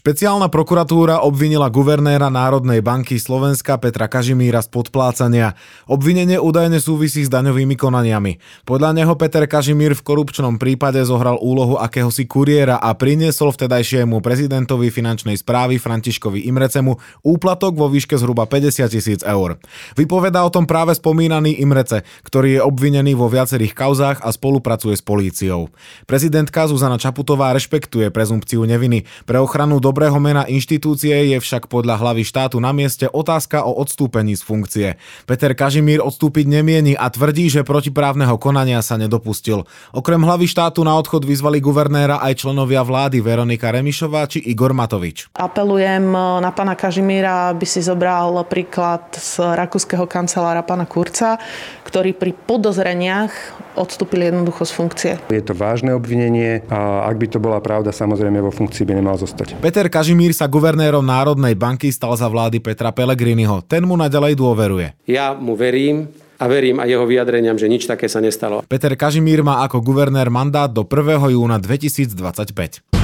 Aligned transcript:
Špeciálna 0.00 0.48
prokuratúra 0.48 1.20
obvinila 1.20 1.68
guvernéra 1.68 2.32
Národnej 2.32 2.80
banky 2.80 3.20
Slovenska 3.20 3.76
Petra 3.76 4.08
Kažimíra 4.08 4.64
z 4.64 4.72
podplácania. 4.72 5.52
Obvinenie 5.84 6.40
údajne 6.40 6.80
súvisí 6.80 7.20
s 7.20 7.28
daňovými 7.28 7.76
konaniami. 7.76 8.64
Podľa 8.64 8.96
neho 8.96 9.12
Peter 9.20 9.44
Kažimír 9.44 9.92
v 9.92 10.00
korupčnom 10.00 10.56
prípade 10.56 11.04
zohral 11.04 11.36
úlohu 11.36 11.76
akéhosi 11.76 12.24
kuriéra 12.24 12.80
a 12.80 12.96
priniesol 12.96 13.52
vtedajšiemu 13.52 14.24
prezidentovi 14.24 14.88
finančnej 14.88 15.36
správy 15.36 15.76
Františkovi 15.76 16.48
Imrecemu 16.48 16.96
úplatok 17.20 17.76
vo 17.76 17.92
výške 17.92 18.16
zhruba 18.16 18.48
50 18.48 18.88
tisíc 18.88 19.20
eur. 19.20 19.60
Vypovedá 20.00 20.48
o 20.48 20.48
tom 20.48 20.64
práve 20.64 20.96
spomínaný 20.96 21.60
Imrece, 21.60 22.08
ktorý 22.24 22.56
je 22.56 22.64
obvinený 22.64 23.20
vo 23.20 23.28
viacerých 23.28 23.76
kauzách 23.76 24.24
a 24.24 24.32
spolupracuje 24.32 24.96
s 24.96 25.04
políciou. 25.04 25.68
Prezidentka 26.08 26.64
Zuzana 26.72 26.96
Čaputová 26.96 27.52
rešpektuje 27.52 28.08
prezumpciu 28.08 28.64
neviny. 28.64 29.04
Pre 29.28 29.36
ochranu 29.36 29.76
do 29.76 29.89
dobrého 29.90 30.22
mena 30.22 30.46
inštitúcie 30.46 31.34
je 31.34 31.38
však 31.42 31.66
podľa 31.66 31.98
hlavy 31.98 32.22
štátu 32.22 32.62
na 32.62 32.70
mieste 32.70 33.10
otázka 33.10 33.66
o 33.66 33.74
odstúpení 33.74 34.38
z 34.38 34.42
funkcie. 34.46 34.88
Peter 35.26 35.50
Kažimír 35.50 35.98
odstúpiť 35.98 36.46
nemieni 36.46 36.94
a 36.94 37.10
tvrdí, 37.10 37.50
že 37.50 37.66
protiprávneho 37.66 38.38
konania 38.38 38.78
sa 38.86 38.94
nedopustil. 38.94 39.66
Okrem 39.90 40.22
hlavy 40.22 40.46
štátu 40.46 40.86
na 40.86 40.94
odchod 40.94 41.26
vyzvali 41.26 41.58
guvernéra 41.58 42.22
aj 42.22 42.46
členovia 42.46 42.86
vlády 42.86 43.18
Veronika 43.18 43.74
Remišová 43.74 44.30
či 44.30 44.38
Igor 44.46 44.70
Matovič. 44.70 45.34
Apelujem 45.34 46.06
na 46.38 46.54
pána 46.54 46.78
Kažimíra, 46.78 47.50
aby 47.50 47.66
si 47.66 47.82
zobral 47.82 48.30
príklad 48.46 49.10
z 49.18 49.42
rakúskeho 49.42 50.06
kancelára 50.06 50.62
pána 50.62 50.86
Kurca, 50.86 51.34
ktorý 51.82 52.14
pri 52.14 52.30
podozreniach 52.46 53.58
odstúpil 53.74 54.30
jednoducho 54.30 54.62
z 54.62 54.72
funkcie. 54.76 55.12
Je 55.32 55.42
to 55.42 55.56
vážne 55.56 55.90
obvinenie 55.96 56.62
a 56.68 57.08
ak 57.08 57.16
by 57.16 57.26
to 57.26 57.38
bola 57.40 57.58
pravda, 57.64 57.90
samozrejme 57.90 58.38
vo 58.42 58.52
funkcii 58.52 58.84
by 58.84 58.92
nemal 58.98 59.16
zostať. 59.16 59.56
Peter 59.62 59.79
Kažimír 59.88 60.36
sa 60.36 60.50
guvernérom 60.50 61.00
Národnej 61.00 61.56
banky 61.56 61.88
stal 61.88 62.12
za 62.18 62.28
vlády 62.28 62.60
Petra 62.60 62.92
Pellegriniho. 62.92 63.64
Ten 63.64 63.88
mu 63.88 63.96
naďalej 63.96 64.36
dôveruje. 64.36 64.92
Ja 65.08 65.32
mu 65.32 65.56
verím, 65.56 66.10
a 66.40 66.44
verím 66.48 66.80
aj 66.80 66.88
jeho 66.88 67.04
vyjadreniam, 67.08 67.56
že 67.56 67.68
nič 67.68 67.88
také 67.88 68.08
sa 68.08 68.20
nestalo. 68.20 68.64
Peter 68.68 68.92
Kažimír 68.96 69.44
má 69.44 69.64
ako 69.64 69.80
guvernér 69.84 70.32
mandát 70.32 70.68
do 70.68 70.84
1. 70.84 71.36
júna 71.36 71.56
2025. 71.60 72.99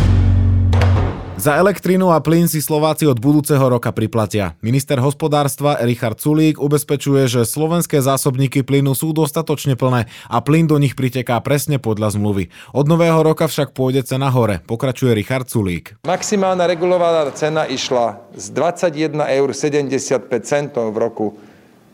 Za 1.37 1.61
elektrínu 1.61 2.09
a 2.09 2.25
plyn 2.25 2.49
si 2.49 2.65
Slováci 2.65 3.05
od 3.05 3.21
budúceho 3.21 3.61
roka 3.61 3.93
priplatia. 3.93 4.57
Minister 4.65 4.97
hospodárstva 4.97 5.77
Richard 5.85 6.17
Sulík 6.17 6.57
ubezpečuje, 6.57 7.29
že 7.29 7.45
slovenské 7.45 8.01
zásobníky 8.01 8.65
plynu 8.65 8.97
sú 8.97 9.13
dostatočne 9.13 9.77
plné 9.77 10.09
a 10.33 10.41
plyn 10.41 10.65
do 10.65 10.81
nich 10.81 10.97
priteká 10.97 11.37
presne 11.45 11.77
podľa 11.77 12.17
zmluvy. 12.17 12.49
Od 12.73 12.89
nového 12.89 13.21
roka 13.21 13.53
však 13.53 13.77
pôjde 13.77 14.09
cena 14.09 14.33
hore, 14.33 14.65
pokračuje 14.65 15.13
Richard 15.13 15.53
Sulík. 15.53 16.01
Maximálna 16.09 16.65
regulovaná 16.65 17.29
cena 17.37 17.69
išla 17.69 18.17
z 18.33 18.57
21,75 18.57 19.21
eur 19.29 20.89
v 20.89 20.97
roku 20.97 21.37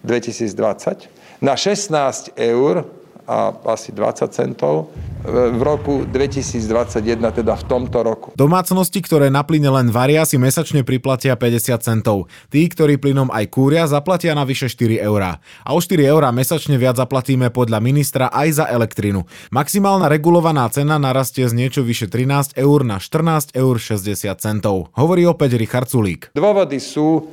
2020 0.07 1.43
na 1.43 1.59
16 1.59 2.39
eur 2.39 3.02
a 3.27 3.55
asi 3.70 3.95
20 3.95 4.28
centov 4.33 4.91
v 5.23 5.62
roku 5.62 6.03
2021, 6.11 6.98
teda 7.31 7.55
v 7.55 7.64
tomto 7.70 7.98
roku. 8.03 8.27
Domácnosti, 8.34 8.98
ktoré 8.98 9.31
na 9.31 9.47
plyne 9.47 9.70
len 9.70 9.95
varia, 9.95 10.27
si 10.27 10.34
mesačne 10.34 10.83
priplatia 10.83 11.39
50 11.39 11.79
centov. 11.79 12.27
Tí, 12.51 12.67
ktorí 12.67 12.98
plynom 12.98 13.31
aj 13.31 13.47
kúria, 13.55 13.87
zaplatia 13.87 14.35
na 14.35 14.42
vyše 14.42 14.67
4 14.67 14.98
eurá. 14.98 15.39
A 15.63 15.79
o 15.79 15.80
4 15.80 16.02
eurá 16.11 16.35
mesačne 16.35 16.74
viac 16.74 16.98
zaplatíme 16.98 17.55
podľa 17.55 17.79
ministra 17.79 18.27
aj 18.35 18.48
za 18.63 18.64
elektrinu. 18.67 19.23
Maximálna 19.55 20.11
regulovaná 20.11 20.67
cena 20.75 20.98
narastie 20.98 21.46
z 21.46 21.55
niečo 21.55 21.86
vyše 21.86 22.11
13 22.11 22.58
eur 22.58 22.83
na 22.83 22.98
14 22.98 23.55
eur 23.55 23.75
60 23.79 24.42
centov. 24.42 24.91
Hovorí 24.98 25.23
opäť 25.23 25.55
Richard 25.55 25.86
Sulík. 25.86 26.35
Dôvody 26.35 26.83
sú 26.83 27.30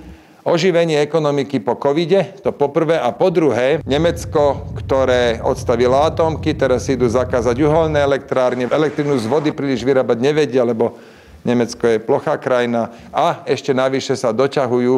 oživenie 0.49 0.97
ekonomiky 0.99 1.61
po 1.61 1.77
covide, 1.77 2.35
to 2.41 2.49
poprvé, 2.49 2.97
a 2.97 3.13
po 3.13 3.29
druhé, 3.29 3.79
Nemecko, 3.85 4.73
ktoré 4.75 5.37
odstavilo 5.39 6.01
atómky, 6.01 6.57
teraz 6.57 6.89
idú 6.89 7.05
zakázať 7.05 7.55
uholné 7.61 8.01
elektrárne, 8.01 8.65
elektrinu 8.67 9.15
z 9.21 9.29
vody 9.29 9.53
príliš 9.53 9.85
vyrábať 9.85 10.17
nevedia, 10.19 10.65
lebo 10.65 10.97
Nemecko 11.45 11.87
je 11.87 12.03
plochá 12.03 12.35
krajina 12.35 12.91
a 13.15 13.47
ešte 13.47 13.71
navyše 13.71 14.17
sa 14.17 14.35
doťahujú 14.35 14.95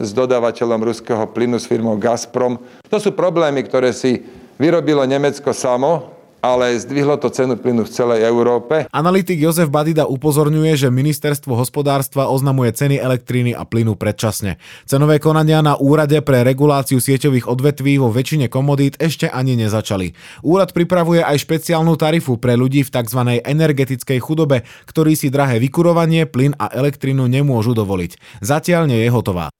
s 0.00 0.08
dodávateľom 0.12 0.80
ruského 0.80 1.24
plynu 1.28 1.60
s 1.60 1.68
firmou 1.68 2.00
Gazprom. 2.00 2.56
To 2.88 2.96
sú 2.96 3.12
problémy, 3.12 3.64
ktoré 3.64 3.92
si 3.92 4.24
vyrobilo 4.56 5.04
Nemecko 5.04 5.52
samo 5.52 6.15
ale 6.46 6.78
zdvihlo 6.78 7.18
to 7.18 7.26
cenu 7.34 7.58
plynu 7.58 7.82
v 7.82 7.90
celej 7.90 8.22
Európe. 8.22 8.86
Analytik 8.94 9.42
Jozef 9.42 9.66
Badida 9.66 10.06
upozorňuje, 10.06 10.78
že 10.78 10.94
ministerstvo 10.94 11.58
hospodárstva 11.58 12.30
oznamuje 12.30 12.70
ceny 12.70 13.02
elektriny 13.02 13.50
a 13.50 13.66
plynu 13.66 13.98
predčasne. 13.98 14.62
Cenové 14.86 15.18
konania 15.18 15.58
na 15.58 15.74
úrade 15.74 16.22
pre 16.22 16.46
reguláciu 16.46 17.02
sieťových 17.02 17.50
odvetví 17.50 17.98
vo 17.98 18.14
väčšine 18.14 18.46
komodít 18.46 18.94
ešte 19.02 19.26
ani 19.26 19.58
nezačali. 19.58 20.14
Úrad 20.46 20.70
pripravuje 20.70 21.26
aj 21.26 21.42
špeciálnu 21.42 21.98
tarifu 21.98 22.38
pre 22.38 22.54
ľudí 22.54 22.86
v 22.86 22.92
tzv. 22.94 23.20
energetickej 23.42 24.22
chudobe, 24.22 24.62
ktorí 24.86 25.18
si 25.18 25.34
drahé 25.34 25.58
vykurovanie, 25.58 26.30
plyn 26.30 26.54
a 26.62 26.70
elektrinu 26.70 27.26
nemôžu 27.26 27.74
dovoliť. 27.74 28.40
Zatiaľ 28.44 28.86
nie 28.86 29.02
je 29.02 29.10
hotová. 29.10 29.50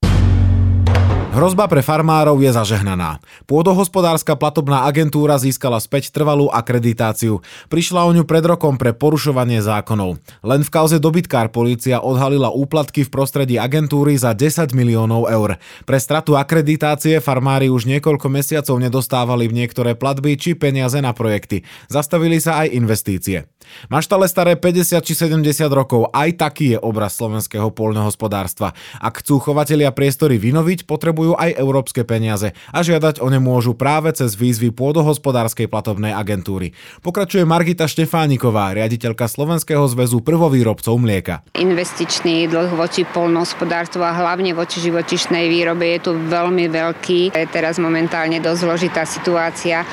Hrozba 1.37 1.69
pre 1.69 1.85
farmárov 1.85 2.41
je 2.41 2.49
zažehnaná. 2.49 3.21
Pôdohospodárska 3.45 4.41
platobná 4.41 4.89
agentúra 4.89 5.37
získala 5.37 5.77
späť 5.85 6.09
trvalú 6.09 6.49
akreditáciu. 6.49 7.45
Prišla 7.69 8.09
o 8.09 8.11
ňu 8.17 8.25
pred 8.25 8.41
rokom 8.41 8.81
pre 8.81 8.97
porušovanie 8.97 9.61
zákonov. 9.61 10.17
Len 10.41 10.65
v 10.65 10.73
kauze 10.73 10.97
dobytkár 10.97 11.53
polícia 11.53 12.01
odhalila 12.01 12.49
úplatky 12.49 13.05
v 13.05 13.13
prostredí 13.13 13.61
agentúry 13.61 14.17
za 14.17 14.33
10 14.33 14.73
miliónov 14.73 15.29
eur. 15.29 15.61
Pre 15.85 15.99
stratu 16.01 16.41
akreditácie 16.41 17.21
farmári 17.21 17.69
už 17.69 17.85
niekoľko 17.85 18.33
mesiacov 18.33 18.81
nedostávali 18.81 19.45
v 19.45 19.61
niektoré 19.61 19.93
platby 19.93 20.41
či 20.41 20.57
peniaze 20.57 20.97
na 21.05 21.13
projekty. 21.13 21.69
Zastavili 21.93 22.41
sa 22.41 22.65
aj 22.65 22.73
investície. 22.73 23.45
Maštale 23.93 24.31
staré 24.31 24.55
50 24.55 25.03
či 25.03 25.13
70 25.13 25.43
rokov, 25.73 26.09
aj 26.15 26.41
taký 26.41 26.77
je 26.77 26.79
obraz 26.81 27.19
slovenského 27.19 27.69
poľnohospodárstva. 27.75 28.73
Ak 29.03 29.21
chcú 29.21 29.43
chovatelia 29.43 29.93
priestory 29.93 30.41
vynoviť, 30.41 30.89
potrebujú 30.89 31.37
aj 31.37 31.57
európske 31.59 32.07
peniaze 32.07 32.55
a 32.73 32.79
žiadať 32.81 33.21
o 33.21 33.29
ne 33.29 33.43
môžu 33.43 33.77
práve 33.77 34.13
cez 34.17 34.39
výzvy 34.39 34.73
pôdohospodárskej 34.73 35.67
platobnej 35.67 36.15
agentúry. 36.15 36.73
Pokračuje 37.03 37.43
Margita 37.45 37.91
Štefániková, 37.91 38.73
riaditeľka 38.73 39.27
Slovenského 39.29 39.85
zväzu 39.91 40.23
prvovýrobcov 40.23 40.95
mlieka. 40.97 41.43
Investičný 41.59 42.49
dlh 42.49 42.73
voči 42.79 43.05
poľnohospodárstvu 43.05 44.01
a 44.01 44.15
hlavne 44.15 44.55
voči 44.57 44.81
živočišnej 44.81 45.49
výrobe 45.51 45.99
je 45.99 46.01
tu 46.07 46.13
veľmi 46.15 46.71
veľký. 46.71 47.35
Je 47.35 47.49
teraz 47.51 47.77
momentálne 47.77 48.41
dosť 48.41 48.61
zložitá 48.61 49.03
situácia. 49.05 49.85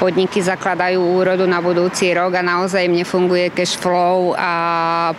Podniky 0.00 0.40
zakladajú 0.40 0.96
úrodu 0.96 1.44
na 1.44 1.60
budúci 1.60 2.08
rok 2.16 2.32
a 2.32 2.42
naozaj 2.42 2.88
im 2.88 3.04
nefunguje 3.04 3.19
funguje 3.20 3.52
cash 3.52 3.76
flow 3.76 4.32
a 4.32 4.52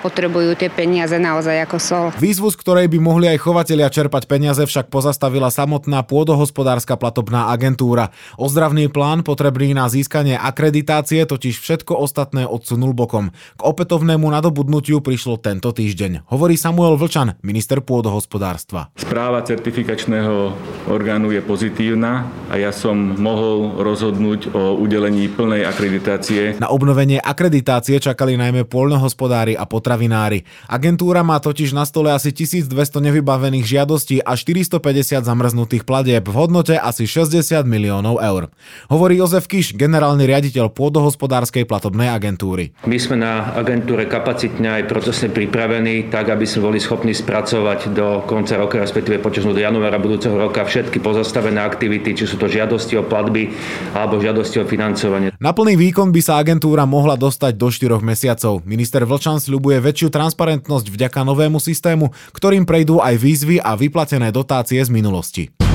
potrebujú 0.01 0.57
tie 0.57 0.73
peniaze 0.73 1.13
naozaj 1.22 1.69
ako 1.69 1.78
sol. 1.78 2.06
Výzvu, 2.17 2.50
z 2.50 2.57
ktorej 2.57 2.88
by 2.89 2.97
mohli 2.97 3.29
aj 3.29 3.45
chovatelia 3.45 3.94
čerpať 3.94 4.25
peniaze, 4.25 4.66
však 4.66 4.89
pozastavila 4.89 5.53
samotná 5.53 6.01
pôdohospodárska 6.01 6.97
platobná 6.97 7.53
agentúra. 7.53 8.09
Ozdravný 8.41 8.90
plán 8.90 9.22
potrebný 9.22 9.78
na 9.78 9.85
získanie 9.85 10.34
akreditácie 10.34 11.29
totiž 11.29 11.61
všetko 11.61 11.94
ostatné 11.94 12.50
odsunul 12.50 12.97
bokom. 12.97 13.29
K 13.53 13.61
opätovnému 13.61 14.26
nadobudnutiu 14.34 15.05
prišlo 15.05 15.37
tento 15.37 15.70
týždeň. 15.70 16.26
Hovorí 16.34 16.58
Samuel 16.58 16.97
Vlčan, 16.97 17.37
minister 17.46 17.85
pôdohospodárstva. 17.85 18.90
Správa 18.97 19.46
certifikačného 19.46 20.58
orgánu 20.90 21.29
je 21.29 21.41
pozitívna 21.46 22.26
a 22.49 22.58
ja 22.58 22.73
som 22.73 22.97
mohol 23.22 23.78
rozhodnúť 23.78 24.58
o 24.58 24.73
udelení 24.81 25.29
plnej 25.29 25.70
akreditácie. 25.70 26.58
Na 26.58 26.73
obnovenie 26.73 27.20
akreditácie 27.20 27.91
akcie 27.91 28.11
čakali 28.11 28.35
najmä 28.35 28.67
poľnohospodári 28.67 29.55
a 29.55 29.64
potravinári. 29.70 30.43
Agentúra 30.66 31.23
má 31.23 31.40
totiž 31.40 31.76
na 31.76 31.85
stole 31.85 32.11
asi 32.11 32.34
1200 32.34 32.72
nevybavených 33.11 33.66
žiadostí 33.67 34.23
a 34.23 34.34
450 34.35 35.22
zamrznutia 35.22 35.52
nepreznutých 35.52 35.84
platieb 35.84 36.23
v 36.23 36.35
hodnote 36.35 36.79
asi 36.79 37.03
60 37.03 37.67
miliónov 37.67 38.23
eur. 38.23 38.49
Hovorí 38.88 39.20
Jozef 39.20 39.52
Kiš, 39.52 39.76
generálny 39.76 40.23
riaditeľ 40.23 40.72
pôdohospodárskej 40.72 41.67
platobnej 41.67 42.08
agentúry. 42.08 42.72
My 42.88 42.96
sme 42.96 43.20
na 43.20 43.52
agentúre 43.53 44.08
kapacitne 44.08 44.82
aj 44.82 44.88
procesne 44.88 45.28
pripravení, 45.28 46.08
tak 46.08 46.32
aby 46.32 46.47
sme 46.47 46.72
boli 46.72 46.79
schopní 46.79 47.11
spracovať 47.11 47.91
do 47.91 48.23
konca 48.26 48.55
roka, 48.55 48.79
respektíve 48.79 49.20
počas 49.20 49.43
do 49.43 49.53
januára 49.53 49.99
budúceho 49.99 50.40
roka 50.40 50.64
všetky 50.64 51.03
pozastavené 51.03 51.59
aktivity, 51.59 52.16
či 52.16 52.26
sú 52.26 52.40
to 52.40 52.47
žiadosti 52.47 52.96
o 52.97 53.03
platby 53.03 53.52
alebo 53.93 54.17
žiadosti 54.17 54.64
o 54.64 54.66
financovanie. 54.66 55.35
Na 55.41 55.52
plný 55.52 55.73
výkon 55.76 56.09
by 56.09 56.22
sa 56.23 56.38
agentúra 56.40 56.85
mohla 56.88 57.17
dostať 57.17 57.53
do 57.58 57.67
4 57.67 57.80
mesiacov. 57.89 58.61
Minister 58.61 59.01
Vlčan 59.01 59.41
sľubuje 59.41 59.81
väčšiu 59.81 60.13
transparentnosť 60.13 60.93
vďaka 60.93 61.25
novému 61.25 61.57
systému, 61.57 62.13
ktorým 62.37 62.69
prejdú 62.69 63.01
aj 63.01 63.17
výzvy 63.17 63.57
a 63.57 63.73
vyplatené 63.73 64.29
dotácie 64.29 64.78
z 64.78 64.93
minulosti. 64.93 65.71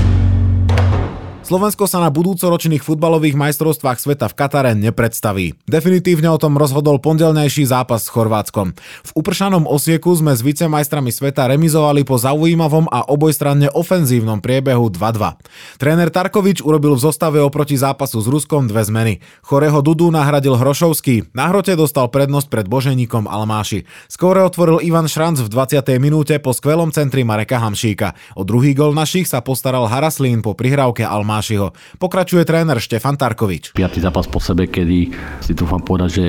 Slovensko 1.46 1.87
sa 1.87 2.02
na 2.02 2.10
budúcoročných 2.10 2.82
futbalových 2.82 3.38
majstrovstvách 3.38 4.02
sveta 4.02 4.26
v 4.26 4.34
Katare 4.34 4.75
nepredstaví. 4.75 5.54
Definitívne 5.70 6.26
o 6.34 6.43
tom 6.43 6.58
rozhodol 6.58 6.98
pondelnejší 6.98 7.70
zápas 7.70 8.02
s 8.02 8.10
Chorvátskom. 8.10 8.75
V 8.75 9.10
upršanom 9.14 9.62
osieku 9.70 10.10
sme 10.19 10.34
s 10.34 10.43
vicemajstrami 10.43 11.14
sveta 11.14 11.46
remizovali 11.46 12.02
po 12.02 12.19
zaujímavom 12.19 12.90
a 12.90 13.06
obojstranne 13.06 13.70
ofenzívnom 13.70 14.43
priebehu 14.43 14.90
2-2. 14.90 15.38
Tréner 15.78 16.10
Tarkovič 16.10 16.66
urobil 16.66 16.98
v 16.98 17.06
zostave 17.06 17.38
oproti 17.38 17.78
zápasu 17.78 18.19
s 18.19 18.26
Ruskom 18.26 18.66
dve 18.66 18.82
zmeny. 18.82 19.22
Choreho 19.46 19.78
Dudu 19.87 20.10
nahradil 20.10 20.58
Hrošovský, 20.58 21.31
na 21.31 21.46
hrote 21.54 21.78
dostal 21.78 22.10
prednosť 22.10 22.50
pred 22.50 22.66
Boženíkom 22.66 23.31
Almáši. 23.31 23.87
Skóre 24.10 24.42
otvoril 24.42 24.82
Ivan 24.82 25.06
Šranc 25.06 25.38
v 25.38 25.46
20. 25.46 25.94
minúte 26.02 26.42
po 26.42 26.50
skvelom 26.50 26.90
centri 26.90 27.22
Mareka 27.22 27.62
Hamšíka. 27.62 28.19
O 28.34 28.42
druhý 28.42 28.75
gol 28.75 28.90
našich 28.90 29.31
sa 29.31 29.38
postaral 29.38 29.87
Haraslín 29.87 30.42
po 30.42 30.58
prihrávke 30.58 31.06
Almáši. 31.06 31.35
Tomášiho. 31.36 31.76
Pokračuje 32.00 32.48
tréner 32.48 32.80
Štefan 32.80 33.20
Tarkovič. 33.20 33.76
Piatý 33.76 34.00
zápas 34.00 34.24
po 34.24 34.40
sebe, 34.40 34.72
kedy 34.72 35.12
si 35.44 35.52
dúfam 35.52 35.84
povedať, 35.84 36.10
že 36.16 36.26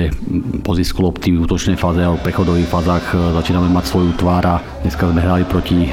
po 0.60 0.76
zisku 0.76 1.00
lopty 1.00 1.32
v 1.32 1.48
útočnej 1.48 1.80
fáze 1.80 2.04
a 2.04 2.12
v 2.12 2.20
prechodových 2.20 2.68
fázach 2.68 3.16
e, 3.16 3.32
začíname 3.40 3.72
mať 3.72 3.88
svoju 3.88 4.12
tvár 4.20 4.44
a 4.44 4.60
dneska 4.84 5.08
sme 5.08 5.24
hrali 5.24 5.48
proti 5.48 5.88
e, 5.88 5.90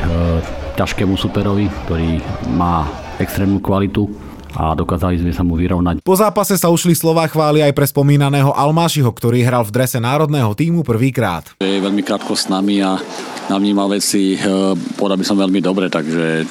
ťažkému 0.76 1.16
superovi, 1.16 1.72
ktorý 1.88 2.20
má 2.60 2.84
extrémnu 3.16 3.64
kvalitu 3.64 4.04
a 4.52 4.76
dokázali 4.76 5.24
sme 5.24 5.32
sa 5.32 5.48
mu 5.48 5.56
vyrovnať. 5.56 6.04
Po 6.04 6.20
zápase 6.20 6.60
sa 6.60 6.68
ušli 6.68 6.92
slova 6.92 7.24
chváli 7.32 7.64
aj 7.64 7.72
pre 7.72 7.88
spomínaného 7.88 8.52
Almášiho, 8.52 9.08
ktorý 9.08 9.48
hral 9.48 9.64
v 9.64 9.80
drese 9.80 10.04
národného 10.04 10.52
týmu 10.52 10.84
prvýkrát. 10.84 11.56
Je 11.64 11.80
veľmi 11.80 12.04
krátko 12.04 12.36
s 12.36 12.52
nami 12.52 12.84
a 12.84 13.00
navnímal 13.48 13.96
veci, 13.96 14.36
e, 14.36 14.76
podal 15.00 15.16
by 15.16 15.24
som 15.24 15.40
veľmi 15.40 15.64
dobre, 15.64 15.88
takže 15.88 16.44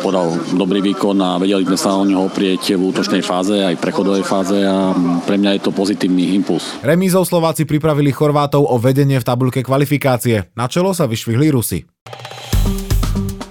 podal 0.00 0.36
dobrý 0.54 0.80
výkon 0.80 1.16
a 1.20 1.36
vedeli 1.36 1.64
sme 1.64 1.78
sa 1.78 1.96
o 1.96 2.04
neho 2.04 2.26
oprieť 2.26 2.76
v 2.76 2.92
útočnej 2.92 3.22
fáze, 3.24 3.56
aj 3.58 3.80
prechodovej 3.80 4.24
fáze 4.24 4.58
a 4.64 4.92
pre 5.24 5.36
mňa 5.40 5.58
je 5.58 5.62
to 5.64 5.70
pozitívny 5.70 6.36
impuls. 6.36 6.76
Remízou 6.80 7.24
Slováci 7.24 7.68
pripravili 7.68 8.12
Chorvátov 8.12 8.64
o 8.64 8.76
vedenie 8.80 9.20
v 9.20 9.26
tabulke 9.26 9.60
kvalifikácie. 9.60 10.52
Na 10.56 10.70
čelo 10.70 10.96
sa 10.96 11.04
vyšvihli 11.04 11.52
Rusy. 11.52 11.84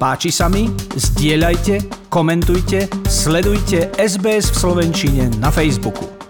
Páči 0.02 0.36
sa 0.36 0.52
mi? 0.52 0.68
Zdieľajte, 1.00 2.10
komentujte, 2.12 2.92
sledujte 3.08 3.88
SBS 3.96 4.52
v 4.52 4.56
Slovenčine 4.60 5.24
na 5.40 5.48
Facebooku. 5.48 6.24